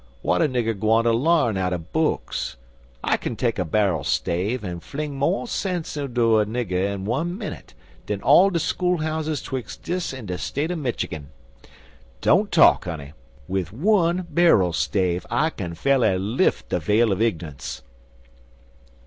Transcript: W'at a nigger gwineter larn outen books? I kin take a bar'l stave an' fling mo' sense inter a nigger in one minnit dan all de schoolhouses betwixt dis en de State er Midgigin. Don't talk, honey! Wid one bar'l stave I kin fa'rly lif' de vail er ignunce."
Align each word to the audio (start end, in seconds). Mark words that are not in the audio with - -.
W'at 0.23 0.41
a 0.41 0.49
nigger 0.49 0.73
gwineter 0.73 1.13
larn 1.13 1.57
outen 1.57 1.85
books? 1.93 2.57
I 3.03 3.17
kin 3.17 3.35
take 3.35 3.59
a 3.59 3.63
bar'l 3.65 4.03
stave 4.03 4.65
an' 4.65 4.79
fling 4.79 5.15
mo' 5.15 5.45
sense 5.45 5.95
inter 5.95 6.41
a 6.41 6.45
nigger 6.47 6.91
in 6.91 7.05
one 7.05 7.37
minnit 7.37 7.75
dan 8.07 8.19
all 8.23 8.49
de 8.49 8.57
schoolhouses 8.57 9.41
betwixt 9.43 9.83
dis 9.83 10.11
en 10.11 10.25
de 10.25 10.39
State 10.39 10.71
er 10.71 10.75
Midgigin. 10.75 11.25
Don't 12.19 12.51
talk, 12.51 12.85
honey! 12.85 13.13
Wid 13.47 13.69
one 13.69 14.25
bar'l 14.33 14.73
stave 14.73 15.23
I 15.29 15.51
kin 15.51 15.75
fa'rly 15.75 16.17
lif' 16.17 16.67
de 16.67 16.79
vail 16.79 17.13
er 17.13 17.17
ignunce." 17.17 17.83